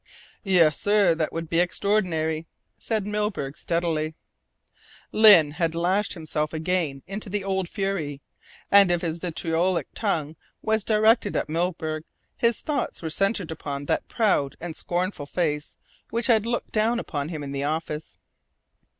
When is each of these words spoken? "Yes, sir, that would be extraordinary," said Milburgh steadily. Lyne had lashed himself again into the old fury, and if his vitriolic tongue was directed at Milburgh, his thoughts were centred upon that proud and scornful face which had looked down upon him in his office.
"Yes, 0.43 0.79
sir, 0.79 1.13
that 1.13 1.31
would 1.31 1.47
be 1.47 1.59
extraordinary," 1.59 2.47
said 2.79 3.05
Milburgh 3.05 3.55
steadily. 3.55 4.15
Lyne 5.11 5.51
had 5.51 5.75
lashed 5.75 6.13
himself 6.13 6.53
again 6.53 7.03
into 7.05 7.29
the 7.29 7.43
old 7.43 7.69
fury, 7.69 8.19
and 8.71 8.89
if 8.89 9.03
his 9.03 9.19
vitriolic 9.19 9.89
tongue 9.93 10.37
was 10.63 10.83
directed 10.83 11.35
at 11.35 11.49
Milburgh, 11.49 12.03
his 12.35 12.61
thoughts 12.61 13.03
were 13.03 13.11
centred 13.11 13.51
upon 13.51 13.85
that 13.85 14.07
proud 14.07 14.57
and 14.59 14.75
scornful 14.75 15.27
face 15.27 15.77
which 16.09 16.25
had 16.25 16.47
looked 16.47 16.71
down 16.71 16.99
upon 16.99 17.29
him 17.29 17.43
in 17.43 17.53
his 17.53 17.63
office. 17.65 18.17